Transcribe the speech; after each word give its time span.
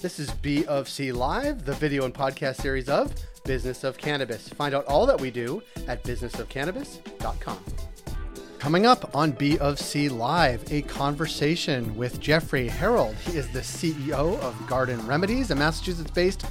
This 0.00 0.18
is 0.18 0.30
B 0.30 0.66
of 0.66 0.90
C 0.90 1.10
Live, 1.10 1.64
the 1.64 1.72
video 1.72 2.04
and 2.04 2.12
podcast 2.12 2.56
series 2.60 2.90
of 2.90 3.14
Business 3.44 3.82
of 3.82 3.96
Cannabis. 3.96 4.46
Find 4.46 4.74
out 4.74 4.84
all 4.84 5.06
that 5.06 5.18
we 5.18 5.30
do 5.30 5.62
at 5.88 6.04
businessofcannabis.com. 6.04 7.58
Coming 8.58 8.84
up 8.84 9.16
on 9.16 9.32
B 9.32 9.56
of 9.58 9.80
C 9.80 10.10
Live, 10.10 10.70
a 10.70 10.82
conversation 10.82 11.96
with 11.96 12.20
Jeffrey 12.20 12.68
Harold. 12.68 13.14
He 13.14 13.38
is 13.38 13.48
the 13.48 13.60
CEO 13.60 14.38
of 14.40 14.66
Garden 14.66 15.04
Remedies, 15.06 15.50
a 15.50 15.54
Massachusetts 15.54 16.10
based 16.10 16.44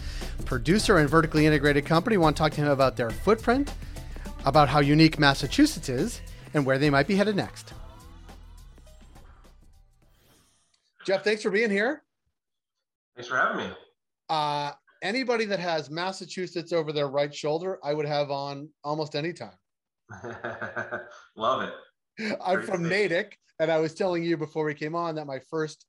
producer 0.45 0.97
and 0.97 1.07
vertically 1.07 1.45
integrated 1.45 1.85
company. 1.85 2.17
We 2.17 2.23
want 2.23 2.35
to 2.37 2.41
talk 2.41 2.53
to 2.53 2.61
him 2.61 2.69
about 2.69 2.97
their 2.97 3.11
footprint, 3.11 3.71
about 4.45 4.69
how 4.69 4.79
unique 4.79 5.19
Massachusetts 5.19 5.87
is, 5.87 6.19
and 6.55 6.65
where 6.65 6.79
they 6.79 6.89
might 6.89 7.07
be 7.07 7.15
headed 7.15 7.35
next. 7.35 7.73
Jeff, 11.05 11.23
thanks 11.23 11.43
for 11.43 11.51
being 11.51 11.69
here. 11.69 12.01
Thanks 13.15 13.29
for 13.29 13.37
having 13.37 13.57
me. 13.57 13.73
Uh, 14.29 14.71
anybody 15.01 15.45
that 15.45 15.59
has 15.59 15.89
Massachusetts 15.89 16.73
over 16.73 16.91
their 16.91 17.07
right 17.07 17.33
shoulder, 17.33 17.79
I 17.83 17.93
would 17.93 18.05
have 18.05 18.29
on 18.29 18.69
almost 18.83 19.15
any 19.15 19.31
time. 19.31 19.57
Love 21.35 21.61
it. 21.63 21.73
I'm 22.43 22.57
Great 22.57 22.67
from 22.67 22.87
Natick, 22.87 23.37
and 23.59 23.71
I 23.71 23.79
was 23.79 23.93
telling 23.93 24.23
you 24.23 24.37
before 24.37 24.65
we 24.65 24.73
came 24.73 24.95
on 24.95 25.15
that 25.15 25.27
my 25.27 25.39
first 25.49 25.85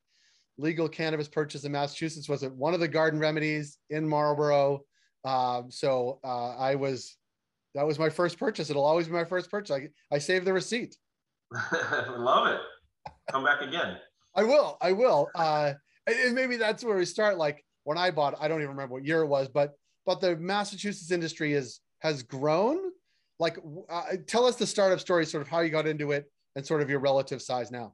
legal 0.59 0.89
cannabis 0.89 1.29
purchase 1.29 1.65
in 1.65 1.73
Massachusetts 1.73 2.29
was 2.29 2.43
at 2.43 2.53
one 2.53 2.75
of 2.75 2.81
the 2.81 2.89
garden 2.89 3.21
remedies 3.21 3.79
in 3.91 4.09
Marlborough. 4.09 4.81
Um, 5.25 5.71
so 5.71 6.21
uh, 6.25 6.57
I 6.57 6.77
was 6.77 7.17
that 7.75 7.87
was 7.87 7.99
my 7.99 8.09
first 8.09 8.39
purchase. 8.39 8.71
It'll 8.71 8.85
always 8.85 9.07
be 9.07 9.13
my 9.13 9.25
first 9.25 9.51
purchase. 9.51 9.77
I, 9.77 9.89
I 10.15 10.19
saved 10.19 10.47
the 10.47 10.53
receipt. 10.53 10.97
Love 12.09 12.47
it. 12.49 12.61
Come 13.31 13.45
back 13.45 13.61
again. 13.61 13.99
I 14.35 14.45
will. 14.45 14.79
I 14.81 14.93
will. 14.93 15.29
Uh, 15.35 15.75
and 16.07 16.35
maybe 16.35 16.57
that's 16.57 16.85
where 16.85 16.97
we 16.97 17.05
start. 17.05 17.39
Like 17.39 17.65
when 17.85 17.99
I 17.99 18.11
bought, 18.11 18.35
I 18.41 18.49
don't 18.49 18.61
even 18.61 18.71
remember 18.71 18.95
what 18.95 19.05
year 19.05 19.23
it 19.23 19.27
was, 19.27 19.49
but 19.49 19.75
but 20.05 20.21
the 20.21 20.37
Massachusetts 20.37 21.11
industry 21.11 21.53
is 21.53 21.81
has 22.01 22.23
grown. 22.23 22.79
Like, 23.39 23.59
uh, 23.91 24.03
tell 24.27 24.47
us 24.47 24.57
the 24.57 24.67
startup 24.67 24.99
story, 24.99 25.27
sort 25.27 25.43
of 25.43 25.49
how 25.49 25.61
you 25.61 25.69
got 25.69 25.87
into 25.87 26.13
it, 26.13 26.31
and 26.55 26.65
sort 26.65 26.81
of 26.81 26.89
your 26.89 27.01
relative 27.01 27.43
size 27.43 27.71
now. 27.71 27.93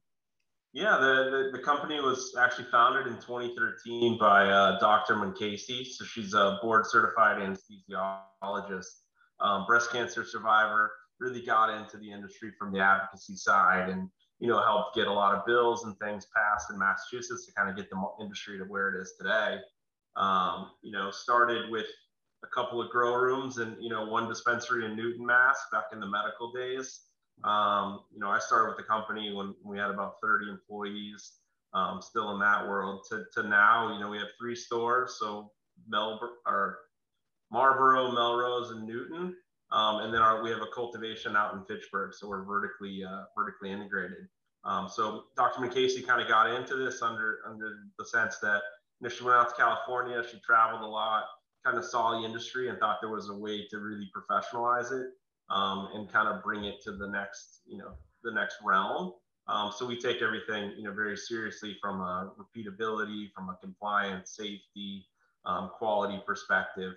Yeah, 0.72 0.96
the, 0.98 1.50
the, 1.52 1.58
the 1.58 1.64
company 1.64 2.00
was 2.00 2.34
actually 2.38 2.66
founded 2.70 3.06
in 3.06 3.14
2013 3.14 4.18
by 4.18 4.46
uh, 4.46 4.78
Dr. 4.78 5.16
Munkacy. 5.16 5.86
So 5.86 6.04
she's 6.04 6.32
a 6.32 6.58
board 6.62 6.86
certified 6.86 7.38
anesthesiologist, 7.38 8.86
um, 9.40 9.66
breast 9.66 9.90
cancer 9.90 10.24
survivor. 10.24 10.92
Really 11.20 11.44
got 11.44 11.68
into 11.70 11.98
the 11.98 12.10
industry 12.10 12.52
from 12.58 12.72
the 12.72 12.80
advocacy 12.80 13.36
side, 13.36 13.90
and 13.90 14.08
you 14.42 14.48
know, 14.48 14.60
helped 14.60 14.96
get 14.96 15.06
a 15.06 15.12
lot 15.12 15.36
of 15.36 15.46
bills 15.46 15.84
and 15.84 15.96
things 16.00 16.26
passed 16.34 16.68
in 16.68 16.76
Massachusetts 16.76 17.46
to 17.46 17.52
kind 17.52 17.70
of 17.70 17.76
get 17.76 17.88
the 17.88 17.96
industry 18.20 18.58
to 18.58 18.64
where 18.64 18.88
it 18.88 19.00
is 19.00 19.14
today. 19.16 19.58
Um, 20.16 20.72
you 20.82 20.90
know, 20.90 21.12
started 21.12 21.70
with 21.70 21.86
a 22.42 22.48
couple 22.48 22.82
of 22.82 22.90
grow 22.90 23.14
rooms 23.14 23.58
and, 23.58 23.76
you 23.80 23.88
know, 23.88 24.04
one 24.04 24.28
dispensary 24.28 24.84
in 24.84 24.96
Newton, 24.96 25.24
Mass 25.24 25.60
back 25.70 25.84
in 25.92 26.00
the 26.00 26.08
medical 26.08 26.50
days. 26.50 27.02
Um, 27.44 28.00
you 28.12 28.18
know, 28.18 28.30
I 28.30 28.40
started 28.40 28.70
with 28.70 28.78
the 28.78 28.82
company 28.82 29.32
when 29.32 29.54
we 29.64 29.78
had 29.78 29.90
about 29.90 30.14
30 30.20 30.50
employees, 30.50 31.34
um, 31.72 32.02
still 32.02 32.32
in 32.32 32.40
that 32.40 32.66
world 32.66 33.06
to, 33.10 33.26
to 33.34 33.48
now, 33.48 33.94
you 33.94 34.00
know, 34.00 34.08
we 34.08 34.18
have 34.18 34.26
three 34.40 34.56
stores. 34.56 35.18
So 35.20 35.52
Melbourne 35.86 36.30
or 36.46 36.78
Marlborough, 37.52 38.10
Melrose 38.10 38.72
and 38.72 38.88
Newton. 38.88 39.36
Um, 39.72 40.00
and 40.00 40.12
then 40.12 40.20
our, 40.20 40.42
we 40.42 40.50
have 40.50 40.60
a 40.60 40.70
cultivation 40.74 41.34
out 41.34 41.54
in 41.54 41.64
Fitchburg, 41.64 42.12
so 42.14 42.28
we're 42.28 42.44
vertically 42.44 43.02
uh, 43.04 43.24
vertically 43.36 43.72
integrated. 43.72 44.28
Um, 44.64 44.88
so 44.88 45.24
Dr. 45.34 45.60
Munkacy 45.60 46.06
kind 46.06 46.20
of 46.20 46.28
got 46.28 46.50
into 46.50 46.76
this 46.76 47.00
under 47.02 47.38
under 47.48 47.78
the 47.98 48.04
sense 48.04 48.38
that 48.40 48.60
you 49.00 49.08
know, 49.08 49.08
she 49.08 49.24
went 49.24 49.36
out 49.36 49.48
to 49.48 49.54
California, 49.54 50.22
she 50.30 50.38
traveled 50.40 50.82
a 50.82 50.86
lot, 50.86 51.24
kind 51.64 51.78
of 51.78 51.84
saw 51.84 52.20
the 52.20 52.24
industry 52.24 52.68
and 52.68 52.78
thought 52.78 52.98
there 53.00 53.10
was 53.10 53.30
a 53.30 53.34
way 53.34 53.66
to 53.70 53.78
really 53.78 54.08
professionalize 54.14 54.92
it 54.92 55.06
um, 55.48 55.88
and 55.94 56.12
kind 56.12 56.28
of 56.28 56.42
bring 56.42 56.64
it 56.64 56.80
to 56.82 56.92
the 56.92 57.08
next 57.08 57.62
you 57.66 57.78
know 57.78 57.92
the 58.22 58.32
next 58.32 58.56
realm. 58.62 59.14
Um, 59.48 59.72
so 59.74 59.86
we 59.86 59.98
take 59.98 60.22
everything 60.22 60.74
you 60.76 60.84
know 60.84 60.92
very 60.92 61.16
seriously 61.16 61.78
from 61.80 62.00
a 62.00 62.32
repeatability, 62.38 63.32
from 63.34 63.48
a 63.48 63.56
compliance, 63.62 64.36
safety, 64.36 65.06
um, 65.46 65.70
quality 65.78 66.20
perspective. 66.26 66.92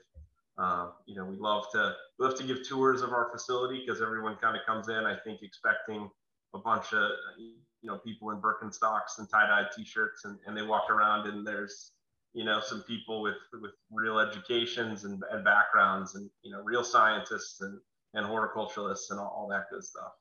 Um, 0.58 0.94
you 1.06 1.16
know, 1.16 1.26
we 1.26 1.36
love 1.38 1.66
to 1.74 1.94
we 2.18 2.26
love 2.26 2.38
to 2.38 2.44
give 2.44 2.68
tours 2.68 3.02
of 3.02 3.12
our 3.12 3.30
facility 3.32 3.84
because 3.86 4.02
everyone 4.02 4.38
kind 4.38 4.56
of 4.56 4.66
comes 4.66 4.88
in, 4.88 5.06
I 5.06 5.16
think, 5.24 5.42
expecting 5.42 6.10
a 6.54 6.60
bunch 6.60 6.94
of 6.94 7.12
you 7.38 7.56
know 7.84 7.98
people 7.98 8.32
in 8.32 8.38
Birkenstocks 8.38 9.20
and 9.20 9.30
tie-dye 9.30 9.68
t-shirts, 9.76 10.26
and, 10.26 10.38
and 10.48 10.56
they 10.58 10.62
walk 10.62 10.90
around 10.90 11.28
and 11.28 11.46
there's 11.46 11.92
you 12.34 12.46
know 12.46 12.62
some 12.62 12.84
people 12.84 13.22
with 13.22 13.36
with 13.62 13.72
real 13.92 14.20
educations 14.20 15.04
and, 15.04 15.22
and 15.32 15.44
backgrounds, 15.44 16.16
and 16.16 16.30
you 16.42 16.52
know 16.52 16.62
real 16.64 16.84
scientists 16.84 17.62
and 17.62 17.80
and 18.14 18.26
horticulturalists 18.26 19.12
and 19.12 19.20
all, 19.20 19.34
all 19.36 19.48
that 19.50 19.66
good 19.70 19.84
stuff. 19.84 20.12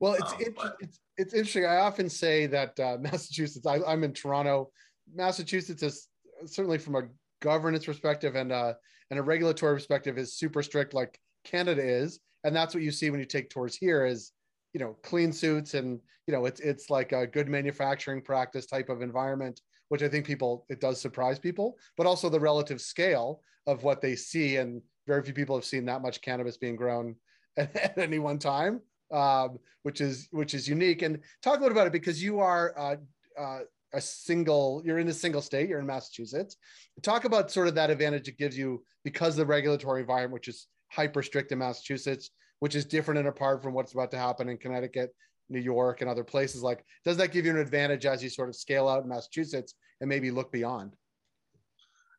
Well, 0.00 0.14
it's, 0.14 0.32
um, 0.32 0.40
it, 0.40 0.54
it's 0.80 0.98
it's 1.18 1.34
interesting. 1.34 1.66
I 1.66 1.76
often 1.76 2.08
say 2.08 2.46
that 2.46 2.80
uh, 2.80 2.96
Massachusetts. 3.00 3.66
I, 3.66 3.80
I'm 3.86 4.04
in 4.04 4.12
Toronto. 4.14 4.70
Massachusetts 5.14 5.82
is 5.82 6.08
certainly 6.46 6.78
from 6.78 6.96
a 6.96 7.02
governance 7.42 7.84
perspective 7.84 8.34
and 8.36 8.50
uh, 8.52 8.72
and 9.10 9.18
a 9.18 9.22
regulatory 9.22 9.76
perspective 9.76 10.16
is 10.16 10.34
super 10.34 10.62
strict 10.62 10.94
like 10.94 11.18
Canada 11.44 11.82
is, 11.82 12.20
and 12.44 12.56
that's 12.56 12.74
what 12.74 12.82
you 12.82 12.90
see 12.90 13.10
when 13.10 13.20
you 13.20 13.26
take 13.26 13.50
tours 13.50 13.76
here 13.76 14.06
is 14.06 14.32
you 14.72 14.80
know 14.80 14.96
clean 15.02 15.32
suits 15.32 15.74
and 15.74 16.00
you 16.26 16.32
know 16.32 16.46
it's 16.46 16.60
it's 16.60 16.88
like 16.88 17.12
a 17.12 17.26
good 17.26 17.48
manufacturing 17.48 18.22
practice 18.22 18.64
type 18.64 18.88
of 18.88 19.02
environment 19.02 19.60
which 19.90 20.02
i 20.02 20.08
think 20.08 20.24
people 20.24 20.64
it 20.70 20.80
does 20.80 20.98
surprise 20.98 21.38
people 21.38 21.76
but 21.98 22.06
also 22.06 22.30
the 22.30 22.40
relative 22.40 22.80
scale 22.80 23.42
of 23.66 23.84
what 23.84 24.00
they 24.00 24.16
see. 24.16 24.56
And 24.56 24.82
very 25.06 25.22
few 25.22 25.34
people 25.34 25.56
have 25.56 25.64
seen 25.64 25.84
that 25.86 26.02
much 26.02 26.20
cannabis 26.20 26.56
being 26.56 26.76
grown 26.76 27.16
at, 27.56 27.74
at 27.76 27.98
any 27.98 28.18
one 28.18 28.38
time 28.38 28.80
um, 29.12 29.58
which 29.82 30.00
is 30.00 30.28
which 30.30 30.54
is 30.54 30.66
unique. 30.66 31.02
And 31.02 31.18
talk 31.42 31.58
a 31.58 31.60
little 31.60 31.76
about 31.76 31.86
it 31.86 31.92
because 31.92 32.22
you 32.22 32.40
are 32.40 32.74
uh, 32.78 32.96
uh, 33.38 33.60
a 33.94 34.00
single 34.00 34.82
you're 34.84 34.98
in 34.98 35.08
a 35.08 35.12
single 35.12 35.42
state 35.42 35.68
you're 35.68 35.80
in 35.80 35.86
massachusetts. 35.86 36.56
Talk 37.02 37.24
about 37.24 37.50
sort 37.50 37.68
of 37.68 37.74
that 37.74 37.90
advantage 37.90 38.28
it 38.28 38.38
gives 38.38 38.56
you 38.56 38.84
because 39.04 39.36
the 39.36 39.46
regulatory 39.46 40.00
environment 40.00 40.34
which 40.34 40.48
is 40.48 40.66
hyper 40.90 41.22
strict 41.22 41.52
in 41.52 41.58
massachusetts 41.58 42.30
which 42.60 42.74
is 42.74 42.84
different 42.84 43.18
and 43.18 43.28
apart 43.28 43.62
from 43.62 43.74
what's 43.74 43.92
about 43.92 44.10
to 44.10 44.18
happen 44.18 44.48
in 44.48 44.56
connecticut 44.56 45.14
new 45.48 45.60
york 45.60 46.00
and 46.00 46.08
other 46.08 46.24
places. 46.24 46.62
Like 46.62 46.84
does 47.04 47.16
that 47.18 47.32
give 47.32 47.44
you 47.44 47.50
an 47.50 47.58
advantage 47.58 48.06
as 48.06 48.22
you 48.22 48.28
sort 48.28 48.48
of 48.48 48.56
scale 48.56 48.88
out 48.88 49.02
in 49.02 49.08
massachusetts 49.08 49.74
and 50.00 50.08
maybe 50.08 50.30
look 50.30 50.52
beyond? 50.52 50.96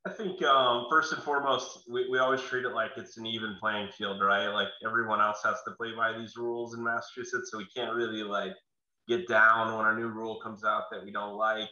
I 0.06 0.10
think 0.10 0.44
um, 0.44 0.88
first 0.90 1.14
and 1.14 1.24
foremost, 1.24 1.84
we, 1.90 2.10
we 2.10 2.20
always 2.20 2.42
treat 2.42 2.66
it 2.66 2.74
like 2.74 2.92
it's 2.98 3.18
an 3.18 3.26
even 3.26 3.56
playing 3.58 3.90
field, 3.90 4.22
right? 4.22 4.50
Like 4.50 4.68
everyone 4.86 5.22
else 5.22 5.40
has 5.46 5.56
to 5.66 5.72
play 5.76 5.96
by 5.96 6.18
these 6.18 6.36
rules 6.36 6.76
in 6.76 6.84
Massachusetts, 6.84 7.52
so 7.52 7.58
we 7.58 7.68
can't 7.74 7.96
really 7.96 8.22
like 8.22 8.52
get 9.08 9.28
down 9.28 9.78
when 9.78 9.86
a 9.86 9.96
new 9.96 10.08
rule 10.08 10.40
comes 10.42 10.64
out 10.64 10.84
that 10.92 11.04
we 11.04 11.12
don't 11.12 11.36
like 11.36 11.70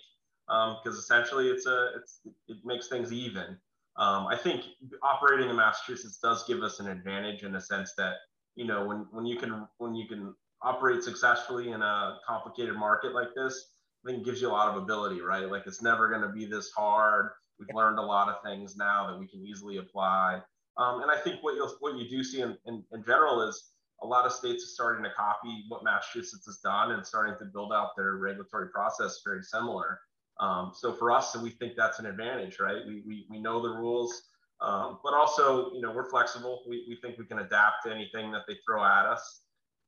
because 0.47 0.95
um, 0.95 0.99
essentially 0.99 1.47
it's 1.47 1.65
a 1.65 1.91
it's 1.95 2.19
it 2.47 2.57
makes 2.65 2.87
things 2.87 3.13
even. 3.13 3.57
Um, 3.97 4.27
I 4.27 4.37
think 4.37 4.63
operating 5.03 5.49
in 5.49 5.55
Massachusetts 5.55 6.19
does 6.21 6.43
give 6.45 6.63
us 6.63 6.79
an 6.79 6.87
advantage 6.87 7.43
in 7.43 7.51
the 7.51 7.61
sense 7.61 7.93
that 7.97 8.15
you 8.55 8.65
know 8.65 8.85
when 8.85 9.05
when 9.11 9.25
you 9.25 9.37
can 9.37 9.67
when 9.77 9.95
you 9.95 10.07
can 10.07 10.33
operate 10.61 11.03
successfully 11.03 11.71
in 11.71 11.81
a 11.81 12.17
complicated 12.27 12.75
market 12.75 13.13
like 13.13 13.33
this, 13.35 13.71
I 14.05 14.11
think 14.11 14.25
gives 14.25 14.41
you 14.41 14.49
a 14.49 14.51
lot 14.51 14.75
of 14.75 14.81
ability, 14.81 15.21
right? 15.21 15.49
Like 15.49 15.63
it's 15.65 15.81
never 15.81 16.09
going 16.09 16.21
to 16.21 16.29
be 16.29 16.45
this 16.45 16.71
hard. 16.71 17.31
We've 17.59 17.75
learned 17.75 17.99
a 17.99 18.03
lot 18.03 18.29
of 18.29 18.41
things 18.43 18.75
now 18.75 19.07
that 19.07 19.19
we 19.19 19.27
can 19.27 19.45
easily 19.45 19.77
apply. 19.77 20.41
Um, 20.77 21.01
and 21.01 21.11
I 21.11 21.17
think 21.17 21.43
what 21.43 21.55
you 21.55 21.69
what 21.79 21.97
you 21.97 22.09
do 22.09 22.23
see 22.23 22.41
in, 22.41 22.57
in, 22.65 22.83
in 22.91 23.03
general 23.03 23.41
is 23.47 23.71
a 24.03 24.07
lot 24.07 24.25
of 24.25 24.31
states 24.31 24.63
are 24.63 24.67
starting 24.67 25.03
to 25.03 25.11
copy 25.11 25.63
what 25.67 25.83
Massachusetts 25.83 26.45
has 26.45 26.57
done 26.57 26.91
and 26.91 27.05
starting 27.05 27.35
to 27.39 27.45
build 27.45 27.71
out 27.71 27.89
their 27.95 28.15
regulatory 28.15 28.69
process 28.69 29.21
very 29.23 29.43
similar. 29.43 29.99
Um, 30.39 30.71
so 30.73 30.93
for 30.93 31.11
us, 31.11 31.37
we 31.37 31.51
think 31.51 31.73
that's 31.77 31.99
an 31.99 32.07
advantage, 32.07 32.59
right? 32.59 32.81
We, 32.87 33.03
we, 33.05 33.25
we 33.29 33.39
know 33.39 33.61
the 33.61 33.69
rules, 33.69 34.23
um, 34.59 34.99
but 35.03 35.13
also, 35.13 35.71
you 35.73 35.81
know, 35.81 35.91
we're 35.91 36.09
flexible. 36.09 36.63
We, 36.67 36.85
we 36.89 36.97
think 37.01 37.19
we 37.19 37.25
can 37.25 37.39
adapt 37.39 37.83
to 37.85 37.93
anything 37.93 38.31
that 38.31 38.41
they 38.47 38.55
throw 38.65 38.83
at 38.83 39.05
us. 39.05 39.41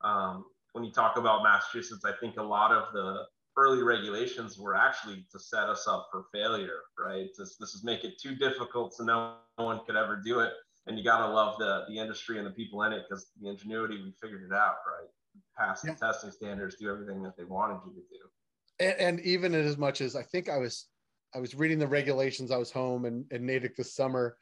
Um, 0.03 0.45
when 0.73 0.83
you 0.83 0.91
talk 0.91 1.17
about 1.17 1.41
Massachusetts, 1.43 2.05
I 2.05 2.11
think 2.19 2.37
a 2.37 2.43
lot 2.43 2.71
of 2.71 2.93
the 2.93 3.23
early 3.57 3.83
regulations 3.83 4.59
were 4.59 4.75
actually 4.75 5.25
to 5.31 5.39
set 5.39 5.69
us 5.69 5.87
up 5.87 6.07
for 6.11 6.25
failure, 6.31 6.81
right? 6.99 7.29
This, 7.37 7.55
this 7.59 7.73
is 7.73 7.83
make 7.83 8.03
it 8.03 8.19
too 8.21 8.35
difficult 8.35 8.93
so 8.93 9.03
no 9.03 9.35
one 9.55 9.79
could 9.85 9.95
ever 9.95 10.21
do 10.23 10.39
it 10.39 10.53
and 10.87 10.97
you 10.97 11.03
got 11.03 11.25
to 11.25 11.33
love 11.33 11.57
the 11.57 11.85
the 11.87 11.97
industry 11.97 12.37
and 12.37 12.45
the 12.45 12.51
people 12.51 12.83
in 12.83 12.93
it 12.93 13.03
because 13.07 13.27
the 13.41 13.49
ingenuity 13.49 14.01
we 14.03 14.13
figured 14.21 14.43
it 14.43 14.53
out 14.53 14.75
right? 14.87 15.09
Pass 15.57 15.81
the 15.81 15.93
testing 15.93 16.31
standards 16.31 16.75
do 16.75 16.89
everything 16.89 17.23
that 17.23 17.35
they 17.37 17.43
wanted 17.43 17.79
you 17.85 17.93
to 17.93 17.99
do. 17.99 18.85
And, 18.85 18.99
and, 18.99 19.19
even 19.21 19.53
as 19.53 19.77
much 19.77 20.01
as 20.01 20.15
i 20.15 20.23
think 20.23 20.49
i 20.49 20.57
was 20.57 20.87
i 21.35 21.39
was 21.39 21.55
reading 21.55 21.79
the 21.79 21.87
regulations 21.87 22.51
i 22.51 22.57
was 22.57 22.71
home 22.71 23.05
and 23.05 23.25
in 23.31 23.45
natick 23.45 23.75
this 23.75 23.95
summer 23.95 24.37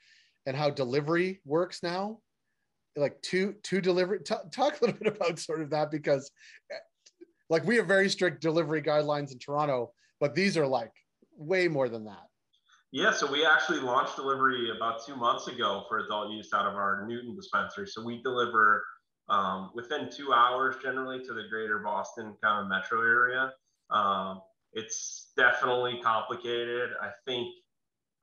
and 0.45 0.55
how 0.55 0.69
delivery 0.69 1.41
works 1.45 1.83
now 1.83 2.19
like 2.95 3.21
two 3.21 3.55
two 3.63 3.81
delivery 3.81 4.19
t- 4.19 4.35
talk 4.51 4.79
a 4.81 4.85
little 4.85 4.99
bit 5.01 5.15
about 5.15 5.39
sort 5.39 5.61
of 5.61 5.69
that 5.69 5.91
because 5.91 6.31
like 7.49 7.65
we 7.65 7.75
have 7.75 7.87
very 7.87 8.09
strict 8.09 8.41
delivery 8.41 8.81
guidelines 8.81 9.31
in 9.31 9.39
toronto 9.39 9.91
but 10.19 10.33
these 10.33 10.57
are 10.57 10.67
like 10.67 10.93
way 11.37 11.67
more 11.67 11.89
than 11.89 12.05
that 12.05 12.27
Yeah, 12.93 13.13
so 13.13 13.31
we 13.31 13.45
actually 13.45 13.79
launched 13.79 14.17
delivery 14.17 14.69
about 14.75 15.05
two 15.05 15.15
months 15.15 15.47
ago 15.47 15.85
for 15.87 15.99
adult 15.99 16.31
use 16.31 16.51
out 16.53 16.65
of 16.65 16.75
our 16.75 17.05
Newton 17.07 17.35
dispensary. 17.35 17.87
So 17.87 18.03
we 18.03 18.21
deliver 18.21 18.83
um, 19.29 19.71
within 19.73 20.09
two 20.09 20.33
hours 20.33 20.75
generally 20.83 21.19
to 21.25 21.33
the 21.33 21.43
greater 21.49 21.79
Boston 21.79 22.35
kind 22.43 22.63
of 22.63 22.67
metro 22.67 23.01
area. 23.01 23.53
Um, 23.89 24.41
it's 24.73 25.31
definitely 25.37 26.01
complicated. 26.03 26.89
I 27.01 27.11
think 27.25 27.47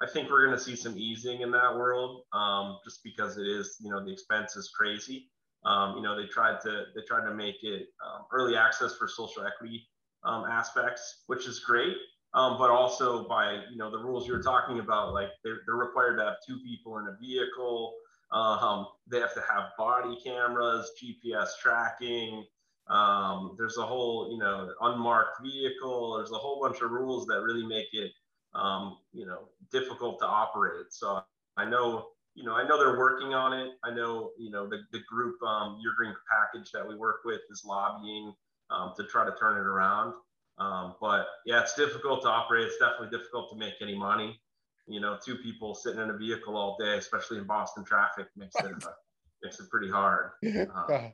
I 0.00 0.06
think 0.06 0.31
we're 0.31 0.44
going 0.47 0.56
to 0.56 0.62
see 0.62 0.76
some 0.76 0.97
easing 0.97 1.41
in 1.41 1.50
that 1.50 1.75
world, 1.75 2.23
um, 2.32 2.79
just 2.85 3.03
because 3.03 3.37
it 3.37 3.49
is, 3.49 3.79
you 3.81 3.91
know, 3.91 4.05
the 4.05 4.12
expense 4.12 4.55
is 4.55 4.71
crazy. 4.71 5.29
Um, 5.64 5.97
you 5.97 6.03
know, 6.03 6.14
they 6.14 6.29
tried 6.29 6.61
to 6.61 6.85
they 6.94 7.03
tried 7.09 7.26
to 7.26 7.35
make 7.35 7.56
it 7.62 7.88
um, 8.05 8.26
early 8.32 8.55
access 8.55 8.94
for 8.97 9.09
social 9.09 9.44
equity 9.44 9.88
um, 10.25 10.44
aspects, 10.44 11.25
which 11.26 11.47
is 11.47 11.61
great. 11.61 11.97
Um, 12.34 12.58
but 12.58 12.70
also 12.70 13.26
by 13.26 13.62
you 13.70 13.78
know 13.78 13.90
the 13.90 13.98
rules 13.98 14.28
you're 14.28 14.42
talking 14.42 14.80
about, 14.80 15.14
like 15.14 15.30
they're, 15.42 15.60
they're 15.66 15.76
required 15.76 16.16
to 16.19 16.25
have 16.25 16.36
two 16.46 16.58
people 16.60 16.98
in 16.98 17.06
a 17.06 17.16
vehicle. 17.20 17.94
Um, 18.30 18.86
they 19.06 19.20
have 19.20 19.34
to 19.34 19.42
have 19.48 19.70
body 19.78 20.19
cameras, 20.22 20.90
GPS 21.02 21.50
tracking. 21.60 22.44
Um, 22.88 23.54
there's 23.58 23.78
a 23.78 23.86
whole 23.86 24.30
you 24.30 24.38
know 24.38 24.72
unmarked 24.82 25.42
vehicle. 25.42 26.19
There's 26.19 26.32
a 26.32 26.38
whole 26.38 26.60
bunch 26.60 26.82
of 26.82 26.90
rules 26.90 27.26
that 27.26 27.40
really 27.42 27.66
make 27.66 27.88
it 27.92 28.12
um, 28.54 28.98
you 29.12 29.26
know 29.26 29.48
difficult 29.72 30.19
to 30.20 30.26
operate. 30.26 30.86
So 30.90 31.22
I 31.56 31.64
know 31.64 32.08
you 32.34 32.44
know 32.44 32.54
I 32.54 32.66
know 32.66 32.78
they're 32.78 32.98
working 32.98 33.34
on 33.34 33.52
it. 33.52 33.72
I 33.84 33.90
know 33.90 34.32
you 34.38 34.50
know 34.50 34.69
the 34.69 34.80
the 34.92 35.00
group 35.08 35.42
um, 35.42 35.78
Your 35.82 35.94
Green 35.96 36.14
Package 36.30 36.70
that 36.72 36.86
we 36.86 36.94
work 36.94 37.20
with 37.25 37.40
is 37.50 37.64
lobbying 37.64 38.34
um, 38.70 38.92
to 38.96 39.04
try 39.04 39.25
to 39.25 39.34
turn 39.38 39.56
it 39.56 39.66
around. 39.66 40.14
Um, 41.49 41.56
yeah, 41.56 41.62
it's 41.62 41.75
difficult 41.75 42.23
to 42.23 42.29
operate. 42.29 42.67
It's 42.67 42.79
definitely 42.79 43.17
difficult 43.17 43.50
to 43.50 43.56
make 43.56 43.75
any 43.81 43.97
money. 43.97 44.41
You 44.87 45.00
know, 45.00 45.19
two 45.23 45.37
people 45.37 45.75
sitting 45.75 46.00
in 46.00 46.11
a 46.11 46.17
vehicle 46.17 46.56
all 46.56 46.77
day, 46.79 46.97
especially 46.97 47.39
in 47.39 47.45
Boston 47.45 47.85
traffic, 47.85 48.27
makes 48.37 48.55
it 48.56 48.67
uh, 48.85 48.91
makes 49.43 49.61
it 49.61 49.69
pretty 49.71 49.91
hard. 49.91 50.31
Uh, 50.45 51.09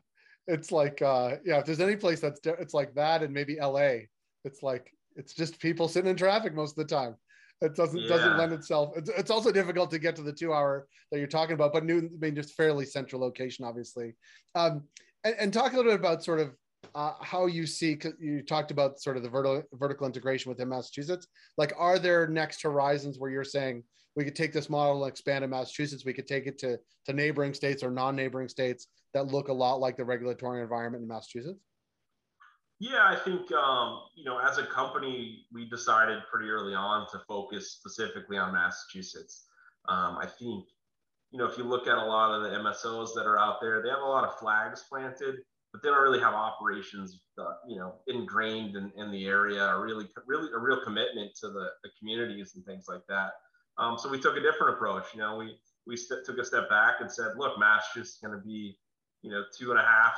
it's 0.47 0.71
like 0.71 1.03
uh, 1.03 1.37
yeah, 1.45 1.59
if 1.59 1.65
there's 1.65 1.81
any 1.81 1.97
place 1.97 2.21
that's 2.21 2.41
it's 2.45 2.75
like 2.75 2.95
that, 2.95 3.23
and 3.23 3.33
maybe 3.33 3.59
L.A. 3.59 4.09
It's 4.45 4.63
like 4.63 4.91
it's 5.17 5.35
just 5.35 5.59
people 5.59 5.89
sitting 5.89 6.11
in 6.11 6.17
traffic 6.17 6.55
most 6.55 6.79
of 6.79 6.87
the 6.87 6.95
time. 6.95 7.17
It 7.61 7.75
doesn't 7.75 8.01
yeah. 8.01 8.09
doesn't 8.09 8.37
lend 8.37 8.53
itself. 8.53 8.93
It's, 8.97 9.09
it's 9.09 9.31
also 9.31 9.51
difficult 9.51 9.91
to 9.91 9.99
get 9.99 10.17
to 10.17 10.23
the 10.23 10.33
two 10.33 10.53
hour 10.53 10.87
that 11.11 11.19
you're 11.19 11.29
talking 11.29 11.55
about, 11.55 11.73
but 11.73 11.85
Newton, 11.85 12.11
I 12.13 12.19
mean, 12.27 12.35
just 12.35 12.55
fairly 12.55 12.85
central 12.85 13.21
location, 13.21 13.65
obviously. 13.65 14.15
Um, 14.55 14.83
and, 15.25 15.35
and 15.39 15.53
talk 15.53 15.73
a 15.73 15.77
little 15.77 15.93
bit 15.93 16.01
about 16.01 16.25
sort 16.25 16.41
of 16.41 16.51
uh, 16.95 17.13
how 17.21 17.47
you 17.47 17.67
see 17.67 17.99
you 18.19 18.43
talked 18.43 18.71
about 18.71 19.01
sort 19.01 19.17
of 19.17 19.23
the 19.23 19.29
vertical 19.29 19.63
vertical 19.75 20.07
integration 20.07 20.51
within 20.51 20.69
Massachusetts. 20.69 21.27
Like, 21.57 21.73
are 21.77 21.99
there 21.99 22.27
next 22.27 22.63
horizons 22.63 23.19
where 23.19 23.31
you're 23.31 23.45
saying 23.45 23.83
we 24.17 24.25
could 24.25 24.37
take 24.37 24.53
this 24.53 24.71
model 24.71 25.03
and 25.03 25.11
expand 25.11 25.45
in 25.45 25.51
Massachusetts? 25.51 26.05
We 26.05 26.13
could 26.13 26.27
take 26.27 26.47
it 26.47 26.59
to 26.59 26.79
to 27.07 27.13
neighboring 27.13 27.55
states 27.55 27.83
or 27.83 27.91
non-neighboring 27.91 28.49
states 28.49 28.87
that 29.13 29.27
look 29.27 29.49
a 29.49 29.53
lot 29.53 29.81
like 29.81 29.97
the 29.97 30.05
regulatory 30.05 30.63
environment 30.63 31.03
in 31.03 31.09
Massachusetts. 31.09 31.61
Yeah, 32.81 33.05
I 33.05 33.17
think 33.17 33.51
um, 33.53 34.03
you 34.15 34.25
know, 34.25 34.39
as 34.39 34.59
a 34.59 34.67
company, 34.67 35.47
we 35.53 35.69
decided 35.69 36.23
pretty 36.31 36.51
early 36.51 36.75
on 36.75 37.07
to 37.13 37.21
focus 37.29 37.73
specifically 37.73 38.37
on 38.37 38.53
Massachusetts. 38.53 39.47
Um, 39.89 40.19
I 40.21 40.27
think 40.27 40.67
you 41.31 41.39
know, 41.39 41.47
if 41.47 41.59
you 41.59 41.65
look 41.65 41.89
at 41.89 41.99
a 41.99 42.05
lot 42.05 42.31
of 42.31 42.43
the 42.43 42.57
MSOs 42.59 43.15
that 43.15 43.27
are 43.27 43.39
out 43.39 43.61
there, 43.61 43.83
they 43.83 43.89
have 43.89 43.99
a 43.99 44.07
lot 44.07 44.23
of 44.23 44.39
flags 44.39 44.85
planted 44.89 45.37
but 45.75 45.83
they 45.83 45.89
don't 45.89 46.03
really 46.05 46.21
have 46.21 46.35
operations, 46.35 47.19
uh, 47.37 47.55
you 47.67 47.77
know, 47.77 47.97
ingrained 48.07 48.77
in, 48.77 48.93
in 48.97 49.11
the 49.11 49.27
area, 49.27 49.67
or 49.67 49.85
really, 49.85 50.07
really 50.25 50.49
a 50.55 50.59
real 50.59 50.81
commitment 50.85 51.33
to 51.41 51.49
the, 51.49 51.67
the 51.83 51.91
communities 51.99 52.53
and 52.55 52.65
things 52.65 52.85
like 52.89 53.01
that. 53.09 53.33
Um, 53.77 53.99
so 53.99 54.09
we 54.09 54.21
took 54.21 54.37
a 54.37 54.41
different 54.41 54.77
approach. 54.77 55.07
You 55.13 55.19
know, 55.19 55.37
we 55.37 55.59
we 55.85 55.97
st- 55.97 56.25
took 56.25 56.39
a 56.39 56.45
step 56.45 56.71
back 56.71 57.01
and 57.01 57.11
said, 57.11 57.33
look, 57.37 57.59
Massachusetts 57.59 58.15
is 58.15 58.19
going 58.23 58.39
to 58.39 58.45
be, 58.47 58.79
you 59.23 59.33
know, 59.33 59.43
two 59.59 59.73
and 59.73 59.81
a 59.81 59.83
half, 59.83 60.15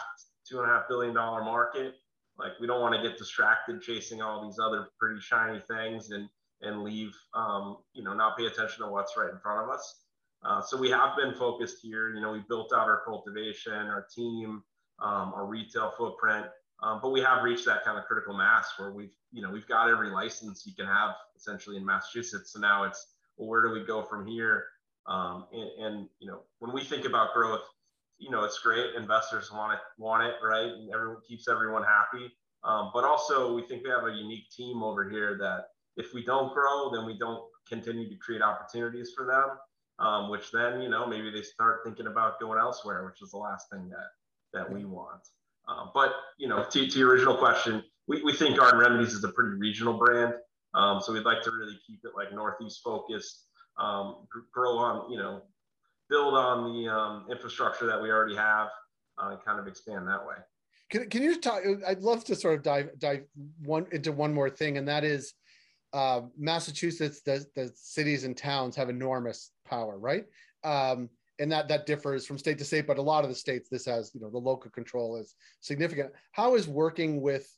two 0.46 0.60
and 0.60 0.70
a 0.70 0.74
half 0.74 0.88
billion 0.90 1.14
dollar 1.14 1.42
market. 1.42 1.94
Like 2.38 2.52
we 2.60 2.66
don't 2.66 2.82
want 2.82 2.94
to 2.94 3.00
get 3.00 3.16
distracted 3.16 3.80
chasing 3.80 4.20
all 4.20 4.44
these 4.44 4.58
other 4.62 4.88
pretty 5.00 5.22
shiny 5.22 5.60
things 5.60 6.10
and 6.10 6.28
and 6.60 6.82
leave, 6.82 7.14
um, 7.32 7.78
you 7.94 8.04
know, 8.04 8.12
not 8.12 8.36
pay 8.36 8.44
attention 8.44 8.84
to 8.84 8.90
what's 8.90 9.16
right 9.16 9.30
in 9.30 9.38
front 9.38 9.64
of 9.64 9.74
us. 9.74 10.02
Uh, 10.44 10.60
so 10.60 10.76
we 10.76 10.90
have 10.90 11.16
been 11.16 11.32
focused 11.32 11.78
here. 11.80 12.14
You 12.14 12.20
know, 12.20 12.32
we 12.32 12.42
built 12.46 12.74
out 12.74 12.88
our 12.88 13.00
cultivation, 13.06 13.72
our 13.72 14.06
team 14.14 14.62
um, 15.00 15.32
our 15.34 15.46
retail 15.46 15.92
footprint. 15.96 16.46
Um, 16.82 17.00
but 17.02 17.10
we 17.10 17.20
have 17.20 17.42
reached 17.42 17.64
that 17.66 17.84
kind 17.84 17.98
of 17.98 18.04
critical 18.04 18.36
mass 18.36 18.72
where 18.76 18.92
we've, 18.92 19.12
you 19.32 19.42
know, 19.42 19.50
we've 19.50 19.66
got 19.66 19.88
every 19.88 20.10
license 20.10 20.66
you 20.66 20.74
can 20.74 20.86
have 20.86 21.14
essentially 21.36 21.76
in 21.76 21.84
Massachusetts. 21.84 22.52
So 22.52 22.60
now 22.60 22.84
it's, 22.84 23.14
well, 23.36 23.48
where 23.48 23.62
do 23.62 23.70
we 23.70 23.84
go 23.84 24.02
from 24.02 24.26
here? 24.26 24.64
Um, 25.06 25.46
and, 25.52 25.84
and, 25.84 26.08
you 26.18 26.26
know, 26.26 26.40
when 26.58 26.72
we 26.72 26.82
think 26.82 27.04
about 27.04 27.32
growth, 27.32 27.62
you 28.18 28.30
know, 28.30 28.44
it's 28.44 28.58
great. 28.58 28.94
Investors 28.94 29.52
want 29.52 29.74
it, 29.74 29.80
want 29.98 30.22
it, 30.22 30.34
right? 30.42 30.66
And 30.72 30.92
everyone 30.92 31.18
keeps 31.26 31.48
everyone 31.48 31.82
happy. 31.82 32.32
Um, 32.64 32.90
but 32.92 33.04
also, 33.04 33.54
we 33.54 33.62
think 33.62 33.84
we 33.84 33.90
have 33.90 34.04
a 34.04 34.12
unique 34.12 34.50
team 34.50 34.82
over 34.82 35.08
here 35.08 35.36
that 35.38 35.66
if 35.96 36.12
we 36.12 36.24
don't 36.24 36.52
grow, 36.52 36.90
then 36.90 37.06
we 37.06 37.16
don't 37.16 37.44
continue 37.68 38.08
to 38.08 38.16
create 38.16 38.42
opportunities 38.42 39.12
for 39.16 39.26
them. 39.26 39.58
Um, 39.98 40.28
which 40.28 40.50
then, 40.50 40.82
you 40.82 40.90
know, 40.90 41.06
maybe 41.06 41.30
they 41.30 41.40
start 41.40 41.80
thinking 41.82 42.06
about 42.06 42.38
going 42.38 42.58
elsewhere, 42.58 43.06
which 43.06 43.22
is 43.22 43.30
the 43.30 43.38
last 43.38 43.70
thing 43.70 43.88
that 43.88 44.08
that 44.52 44.70
we 44.70 44.84
want. 44.84 45.22
Uh, 45.68 45.86
but 45.94 46.12
you 46.38 46.48
know, 46.48 46.64
to, 46.64 46.86
to 46.86 46.98
your 46.98 47.10
original 47.10 47.36
question, 47.36 47.82
we, 48.06 48.22
we 48.22 48.32
think 48.32 48.56
Garden 48.56 48.80
Remedies 48.80 49.12
is 49.12 49.24
a 49.24 49.28
pretty 49.28 49.56
regional 49.58 49.94
brand. 49.94 50.34
Um, 50.74 51.00
so 51.00 51.12
we'd 51.12 51.24
like 51.24 51.42
to 51.42 51.50
really 51.50 51.78
keep 51.86 52.00
it 52.04 52.12
like 52.16 52.32
Northeast 52.32 52.80
focused, 52.84 53.46
um, 53.78 54.26
grow 54.52 54.76
on, 54.78 55.10
you 55.10 55.18
know, 55.18 55.42
build 56.08 56.34
on 56.34 56.72
the 56.72 56.88
um, 56.88 57.26
infrastructure 57.30 57.86
that 57.86 58.00
we 58.00 58.10
already 58.10 58.36
have 58.36 58.68
uh, 59.18 59.30
and 59.30 59.44
kind 59.44 59.58
of 59.58 59.66
expand 59.66 60.06
that 60.06 60.24
way. 60.24 60.36
Can, 60.90 61.08
can 61.08 61.22
you 61.22 61.40
talk? 61.40 61.62
I'd 61.86 62.00
love 62.00 62.24
to 62.24 62.36
sort 62.36 62.54
of 62.54 62.62
dive 62.62 62.90
dive 62.98 63.24
one 63.64 63.86
into 63.90 64.12
one 64.12 64.32
more 64.32 64.48
thing, 64.48 64.78
and 64.78 64.86
that 64.86 65.02
is 65.02 65.34
uh, 65.92 66.20
Massachusetts. 66.38 67.22
The, 67.22 67.44
the 67.56 67.72
cities 67.74 68.24
and 68.24 68.36
towns 68.36 68.76
have 68.76 68.88
enormous 68.88 69.50
power, 69.64 69.98
right? 69.98 70.26
Um, 70.62 71.08
and 71.38 71.52
that 71.52 71.68
that 71.68 71.86
differs 71.86 72.26
from 72.26 72.38
state 72.38 72.58
to 72.58 72.64
state 72.64 72.86
but 72.86 72.98
a 72.98 73.02
lot 73.02 73.24
of 73.24 73.30
the 73.30 73.36
states 73.36 73.68
this 73.68 73.84
has 73.84 74.12
you 74.14 74.20
know 74.20 74.30
the 74.30 74.38
local 74.38 74.70
control 74.70 75.16
is 75.16 75.34
significant. 75.60 76.10
How 76.32 76.54
is 76.54 76.68
working 76.68 77.20
with 77.20 77.48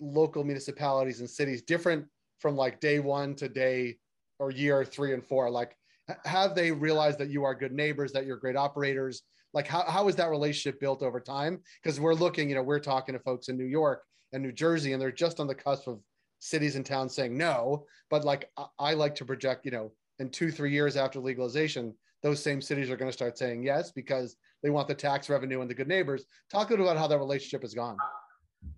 local 0.00 0.44
municipalities 0.44 1.20
and 1.20 1.28
cities 1.28 1.62
different 1.62 2.06
from 2.38 2.56
like 2.56 2.80
day 2.80 2.98
one 2.98 3.34
to 3.36 3.48
day 3.48 3.98
or 4.38 4.50
year 4.50 4.84
three 4.84 5.12
and 5.12 5.24
four? 5.24 5.50
Like 5.50 5.76
have 6.24 6.54
they 6.54 6.70
realized 6.70 7.18
that 7.18 7.30
you 7.30 7.44
are 7.44 7.54
good 7.54 7.72
neighbors 7.72 8.12
that 8.12 8.26
you're 8.26 8.36
great 8.36 8.56
operators? 8.56 9.22
Like 9.52 9.66
how, 9.66 9.82
how 9.82 10.08
is 10.08 10.16
that 10.16 10.30
relationship 10.30 10.80
built 10.80 11.02
over 11.02 11.20
time? 11.20 11.60
Because 11.82 12.00
we're 12.00 12.14
looking 12.14 12.48
you 12.48 12.54
know 12.54 12.62
we're 12.62 12.80
talking 12.80 13.14
to 13.14 13.18
folks 13.18 13.48
in 13.48 13.56
new 13.56 13.64
york 13.64 14.02
and 14.32 14.42
new 14.42 14.52
jersey 14.52 14.92
and 14.92 15.00
they're 15.00 15.12
just 15.12 15.40
on 15.40 15.46
the 15.46 15.54
cusp 15.54 15.86
of 15.86 16.00
cities 16.40 16.76
and 16.76 16.84
towns 16.84 17.14
saying 17.14 17.36
no. 17.36 17.86
But 18.10 18.24
like 18.24 18.50
i, 18.56 18.66
I 18.78 18.94
like 18.94 19.14
to 19.16 19.24
project 19.24 19.64
you 19.64 19.70
know 19.72 19.92
in 20.18 20.30
two 20.30 20.50
three 20.50 20.72
years 20.72 20.96
after 20.96 21.20
legalization 21.20 21.94
those 22.24 22.42
same 22.42 22.62
cities 22.62 22.90
are 22.90 22.96
going 22.96 23.08
to 23.08 23.12
start 23.12 23.36
saying 23.36 23.62
yes 23.62 23.92
because 23.92 24.36
they 24.62 24.70
want 24.70 24.88
the 24.88 24.94
tax 24.94 25.28
revenue 25.28 25.60
and 25.60 25.68
the 25.68 25.74
good 25.74 25.86
neighbors. 25.86 26.24
Talk 26.50 26.70
a 26.70 26.72
little 26.72 26.88
about 26.88 26.98
how 26.98 27.06
that 27.06 27.18
relationship 27.18 27.60
has 27.60 27.74
gone. 27.74 27.98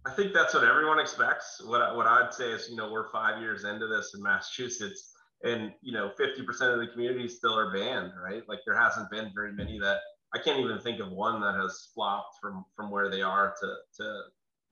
I 0.04 0.10
think 0.10 0.34
that's 0.34 0.52
what 0.52 0.64
everyone 0.64 0.98
expects. 0.98 1.62
What 1.64 1.80
I, 1.80 1.92
what 1.94 2.08
I'd 2.08 2.34
say 2.34 2.50
is, 2.50 2.68
you 2.68 2.74
know, 2.74 2.90
we're 2.90 3.08
five 3.10 3.40
years 3.40 3.62
into 3.62 3.86
this 3.86 4.12
in 4.16 4.22
Massachusetts, 4.22 5.12
and 5.44 5.72
you 5.80 5.92
know, 5.92 6.10
50% 6.18 6.40
of 6.74 6.80
the 6.80 6.88
communities 6.92 7.36
still 7.36 7.56
are 7.56 7.72
banned, 7.72 8.12
right? 8.20 8.42
Like 8.48 8.58
there 8.66 8.76
hasn't 8.76 9.12
been 9.12 9.30
very 9.32 9.52
many 9.52 9.78
that 9.78 10.00
I 10.34 10.38
can't 10.38 10.58
even 10.58 10.80
think 10.80 10.98
of 10.98 11.12
one 11.12 11.40
that 11.42 11.54
has 11.54 11.90
flopped 11.94 12.34
from 12.42 12.64
from 12.74 12.90
where 12.90 13.08
they 13.08 13.22
are 13.22 13.54
to 13.60 13.74
to 13.98 14.20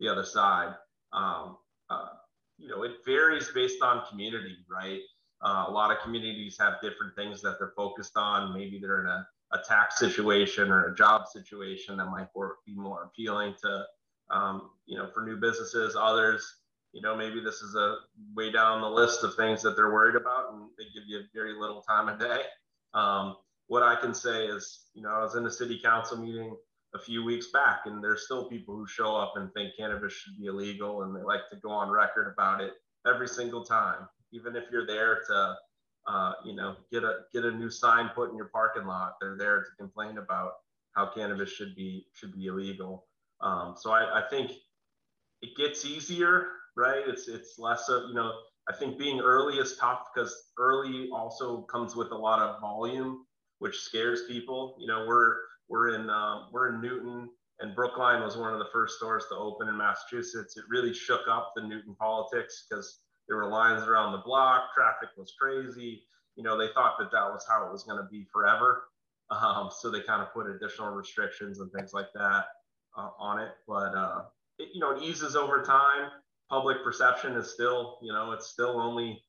the 0.01 0.09
other 0.09 0.25
side. 0.25 0.75
Um, 1.13 1.59
uh, 1.91 2.09
you 2.59 2.69
know, 2.69 2.83
it 2.83 2.93
varies 3.07 3.49
based 3.55 3.83
on 3.83 4.03
community, 4.11 4.57
right? 4.69 5.01
Uh, 5.45 5.67
a 5.69 5.71
lot 5.71 5.91
of 5.91 5.99
communities 6.03 6.57
have 6.59 6.81
different 6.81 7.15
things 7.15 7.43
that 7.43 7.57
they're 7.59 7.75
focused 7.77 8.17
on. 8.17 8.55
Maybe 8.55 8.79
they're 8.81 9.03
in 9.03 9.07
a, 9.07 9.29
a 9.53 9.59
tax 9.69 9.99
situation 9.99 10.71
or 10.71 10.87
a 10.87 10.95
job 10.95 11.29
situation 11.29 11.99
that 11.99 12.07
might 12.07 12.29
be 12.67 12.75
more 12.75 13.05
appealing 13.05 13.55
to, 13.63 13.85
um, 14.31 14.71
you 14.87 14.97
know, 14.97 15.07
for 15.13 15.23
new 15.23 15.37
businesses. 15.37 15.97
Others, 16.01 16.43
you 16.93 17.03
know, 17.03 17.15
maybe 17.15 17.41
this 17.41 17.57
is 17.57 17.75
a 17.75 17.97
way 18.35 18.51
down 18.51 18.81
the 18.81 18.89
list 18.89 19.23
of 19.23 19.35
things 19.35 19.61
that 19.63 19.77
they're 19.77 19.93
worried 19.93 20.17
about, 20.17 20.55
and 20.55 20.71
they 20.79 20.85
give 20.95 21.03
you 21.07 21.21
very 21.35 21.53
little 21.53 21.83
time 21.83 22.09
a 22.09 22.19
day. 22.19 22.41
Um, 22.95 23.37
what 23.67 23.83
I 23.83 23.97
can 23.97 24.15
say 24.15 24.47
is, 24.47 24.87
you 24.95 25.03
know, 25.03 25.11
I 25.11 25.23
was 25.23 25.35
in 25.35 25.45
a 25.45 25.51
city 25.51 25.79
council 25.83 26.17
meeting 26.17 26.57
a 26.95 26.99
few 26.99 27.23
weeks 27.23 27.49
back, 27.53 27.81
and 27.85 28.03
there's 28.03 28.25
still 28.25 28.49
people 28.49 28.77
who 28.77 28.87
show 28.87 29.15
up 29.15 29.35
and 29.37 29.53
think 29.53 29.73
cannabis 29.77 30.15
should 30.15 30.39
be 30.39 30.47
illegal, 30.47 31.03
and 31.03 31.15
they 31.15 31.23
like 31.23 31.51
to 31.51 31.57
go 31.57 31.71
on 31.71 31.91
record 31.91 32.33
about 32.33 32.63
it 32.63 32.73
every 33.07 33.29
single 33.29 33.63
time 33.63 34.09
even 34.35 34.57
if 34.57 34.65
you're 34.71 34.87
there 34.87 35.21
to 35.27 35.55
uh, 36.07 36.33
you 36.45 36.55
know 36.55 36.77
get 36.93 37.03
a 37.05 37.21
get 37.33 37.45
a 37.45 37.51
new 37.51 37.71
sign 37.71 38.11
put 38.15 38.31
in 38.31 38.37
your 38.37 38.51
parking 38.53 38.87
lot 38.87 39.15
they're 39.21 39.37
there 39.39 39.61
to 39.61 39.71
complain 39.79 40.19
about 40.19 40.53
how 40.93 41.07
cannabis 41.07 41.51
should 41.51 41.75
be 41.75 42.07
should 42.13 42.35
be 42.35 42.47
illegal 42.47 43.07
um, 43.41 43.75
so 43.79 43.91
I, 43.91 44.21
I 44.21 44.29
think 44.29 44.53
it 45.43 45.57
gets 45.57 45.85
easier 45.85 46.49
right 46.77 47.03
it's 47.07 47.29
it's 47.29 47.59
less 47.59 47.89
of 47.89 48.09
you 48.09 48.15
know 48.15 48.33
I 48.69 48.73
think 48.73 48.99
being 48.99 49.21
early 49.21 49.59
is 49.59 49.77
tough 49.77 50.07
because 50.15 50.51
early 50.59 51.11
also 51.13 51.63
comes 51.63 51.95
with 51.95 52.13
a 52.13 52.17
lot 52.17 52.41
of 52.41 52.61
volume, 52.61 53.27
which 53.59 53.79
scares 53.79 54.23
people. 54.27 54.77
You 54.79 54.87
know, 54.87 55.05
we're 55.07 55.37
we're 55.69 55.95
in 55.95 56.09
um, 56.09 56.49
we're 56.51 56.75
in 56.75 56.81
Newton, 56.81 57.29
and 57.61 57.75
Brookline 57.75 58.23
was 58.23 58.37
one 58.37 58.53
of 58.55 58.59
the 58.59 58.69
first 58.73 58.97
stores 58.97 59.27
to 59.31 59.37
open 59.37 59.69
in 59.69 59.77
Massachusetts. 59.77 60.57
It 60.57 60.65
really 60.69 60.95
shook 60.95 61.29
up 61.29 61.53
the 61.55 61.63
Newton 61.63 61.95
politics 61.99 62.67
because 62.69 63.01
there 63.29 63.37
were 63.37 63.47
lines 63.49 63.83
around 63.85 64.13
the 64.13 64.19
block, 64.19 64.75
traffic 64.75 65.11
was 65.17 65.35
crazy. 65.39 66.03
You 66.37 66.43
know, 66.43 66.59
they 66.59 66.73
thought 66.75 66.97
that 66.99 67.13
that 67.13 67.31
was 67.31 67.45
how 67.49 67.67
it 67.67 67.73
was 67.73 67.85
going 67.85 67.99
to 67.99 68.09
be 68.11 68.27
forever. 68.33 68.85
Um, 69.31 69.71
so 69.77 69.91
they 69.91 70.01
kind 70.01 70.23
of 70.23 70.33
put 70.33 70.49
additional 70.49 70.91
restrictions 70.91 71.61
and 71.61 71.71
things 71.73 71.93
like 71.93 72.13
that 72.15 72.47
uh, 72.97 73.11
on 73.19 73.41
it. 73.41 73.53
But 73.67 73.95
uh, 73.95 74.23
it, 74.59 74.69
you 74.75 74.81
know, 74.81 74.97
it 74.97 75.03
eases 75.03 75.37
over 75.37 75.63
time. 75.63 76.11
Public 76.51 76.83
perception 76.85 77.35
is 77.35 77.51
still, 77.51 77.99
you 78.03 78.13
know, 78.13 78.33
it's 78.33 78.49
still 78.49 78.81
only 78.81 79.23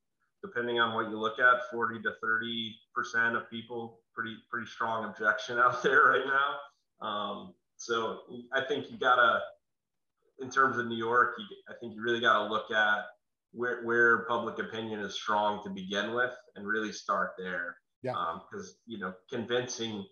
depending 0.44 0.80
on 0.80 0.94
what 0.94 1.10
you 1.10 1.18
look 1.18 1.40
at, 1.40 1.72
40 1.72 2.02
to 2.04 2.12
30 2.22 2.75
percent 2.94 3.36
of 3.36 3.50
people. 3.50 4.00
Pretty 4.14 4.36
pretty 4.50 4.68
strong 4.68 5.06
objection 5.06 5.58
out 5.60 5.82
there 5.82 6.04
right 6.04 6.25
now. 6.25 7.08
Um, 7.08 7.54
so 7.78 8.20
I 8.54 8.62
think 8.62 8.92
you 8.92 8.98
gotta, 8.98 9.42
in 10.40 10.50
terms 10.50 10.78
of 10.78 10.88
New 10.88 10.98
York, 10.98 11.36
you, 11.38 11.46
I 11.70 11.74
think 11.80 11.96
you 11.96 12.02
really 12.02 12.22
gotta 12.22 12.50
look 12.50 12.72
at 12.72 13.06
where 13.56 13.84
where 13.84 14.26
public 14.26 14.60
opinion 14.60 15.00
is 15.00 15.16
strong 15.16 15.64
to 15.64 15.70
begin 15.70 16.14
with, 16.14 16.32
and 16.56 16.68
really 16.68 16.92
start 16.92 17.32
there. 17.38 17.78
Yeah. 18.04 18.12
Because 18.52 18.70
um, 18.70 18.76
you 18.86 19.00
know, 19.00 19.14
convincing, 19.30 20.06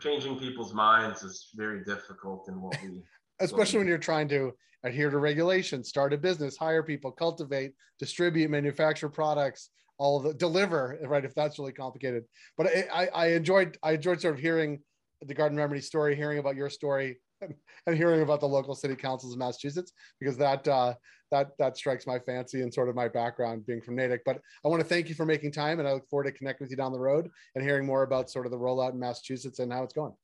changing 0.00 0.38
people's 0.38 0.74
minds 0.74 1.22
is 1.22 1.50
very 1.54 1.82
difficult 1.84 2.48
in 2.48 2.60
what 2.60 2.76
we. 2.82 3.02
Especially 3.40 3.78
when 3.78 3.88
you're 3.88 3.98
trying 3.98 4.28
to 4.28 4.52
adhere 4.84 5.10
to 5.10 5.18
regulations, 5.18 5.88
start 5.88 6.12
a 6.12 6.18
business, 6.18 6.56
hire 6.56 6.82
people, 6.82 7.10
cultivate, 7.10 7.72
distribute, 7.98 8.50
manufacture 8.50 9.08
products, 9.08 9.70
all 9.98 10.18
of 10.18 10.24
the 10.24 10.34
deliver, 10.34 10.98
right? 11.06 11.24
If 11.24 11.34
that's 11.34 11.58
really 11.58 11.72
complicated. 11.72 12.24
But 12.56 12.68
I, 12.92 13.08
I 13.14 13.26
enjoyed 13.28 13.78
I 13.82 13.92
enjoyed 13.92 14.20
sort 14.20 14.34
of 14.34 14.40
hearing 14.40 14.80
the 15.22 15.34
Garden 15.34 15.56
Remedy 15.56 15.80
story, 15.80 16.14
hearing 16.14 16.38
about 16.38 16.54
your 16.54 16.70
story, 16.70 17.18
and 17.86 17.96
hearing 17.96 18.22
about 18.22 18.40
the 18.40 18.48
local 18.48 18.74
city 18.74 18.96
councils 18.96 19.32
in 19.32 19.38
Massachusetts 19.38 19.92
because 20.20 20.36
that 20.36 20.66
uh, 20.68 20.94
that 21.30 21.50
that 21.58 21.76
strikes 21.76 22.06
my 22.06 22.18
fancy 22.18 22.62
and 22.62 22.72
sort 22.72 22.88
of 22.88 22.94
my 22.94 23.08
background 23.08 23.66
being 23.66 23.80
from 23.80 23.96
Natick. 23.96 24.22
But 24.24 24.40
I 24.64 24.68
want 24.68 24.82
to 24.82 24.88
thank 24.88 25.08
you 25.08 25.14
for 25.14 25.26
making 25.26 25.52
time, 25.52 25.78
and 25.78 25.88
I 25.88 25.92
look 25.92 26.08
forward 26.08 26.24
to 26.24 26.32
connect 26.32 26.60
with 26.60 26.70
you 26.70 26.76
down 26.76 26.92
the 26.92 27.00
road 27.00 27.28
and 27.54 27.64
hearing 27.64 27.86
more 27.86 28.02
about 28.02 28.30
sort 28.30 28.46
of 28.46 28.52
the 28.52 28.58
rollout 28.58 28.92
in 28.92 29.00
Massachusetts 29.00 29.58
and 29.58 29.72
how 29.72 29.82
it's 29.82 29.94
going. 29.94 30.14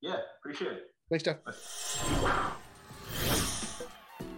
Yeah, 0.00 0.16
appreciate 0.40 0.72
it. 0.72 0.84
Thanks, 1.10 1.24
Jeff. 1.24 1.38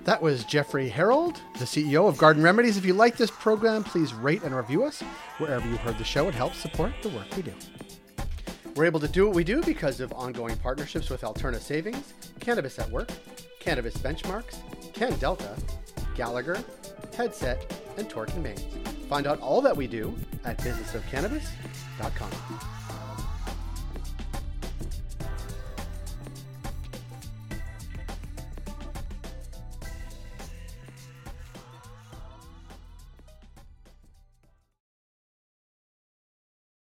That 0.05 0.23
was 0.23 0.45
Jeffrey 0.45 0.89
Harold, 0.89 1.41
the 1.59 1.67
CEO 1.67 2.09
of 2.09 2.17
Garden 2.17 2.43
Remedies. 2.43 2.79
If 2.79 2.87
you 2.87 2.95
like 2.95 3.17
this 3.17 3.31
program, 3.31 3.85
please 3.85 4.15
rate 4.15 4.43
and 4.43 4.57
review 4.57 4.85
us 4.85 5.03
wherever 5.39 5.69
you 5.69 5.77
heard 5.77 5.99
the 5.99 6.05
show. 6.05 6.27
It 6.29 6.35
helps 6.35 6.59
support 6.59 6.93
the 7.03 7.11
work 7.11 7.27
we 7.37 7.43
do. 7.43 7.53
We're 8.77 8.87
able 8.87 9.01
to 9.01 9.09
do 9.09 9.27
what 9.27 9.35
we 9.35 9.45
do 9.45 9.63
because 9.63 10.01
of 10.01 10.13
ongoing 10.13 10.57
partnerships 10.57 11.11
with 11.11 11.23
Alterna 11.23 11.61
Savings, 11.61 12.15
Cannabis 12.39 12.79
at 12.79 12.91
Work, 12.91 13.11
Cannabis 13.59 13.97
Benchmarks, 13.97 14.57
CannDelta, 14.93 15.59
Gallagher, 16.15 16.63
Headset, 17.17 17.81
and 17.99 18.09
Torkin 18.09 18.43
Manes. 18.43 18.65
Find 19.09 19.27
out 19.27 19.41
all 19.41 19.61
that 19.61 19.77
we 19.77 19.87
do 19.87 20.17
at 20.45 20.59
businessofcannabis.com. 20.59 22.80